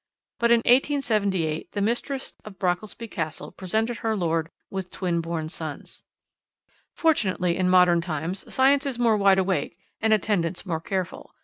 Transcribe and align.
But 0.39 0.49
in 0.49 0.61
1878 0.61 1.73
the 1.73 1.79
mistress 1.79 2.33
of 2.43 2.57
Brockelsby 2.57 3.07
Castle 3.11 3.51
presented 3.51 3.97
her 3.97 4.15
lord 4.15 4.49
with 4.71 4.89
twin 4.89 5.21
born 5.21 5.47
sons. 5.47 6.01
"Fortunately, 6.95 7.55
in 7.55 7.69
modern 7.69 8.01
times, 8.01 8.51
science 8.51 8.87
is 8.87 8.97
more 8.97 9.15
wide 9.15 9.37
awake, 9.37 9.77
and 10.01 10.11
attendants 10.11 10.65
more 10.65 10.81
careful. 10.81 11.35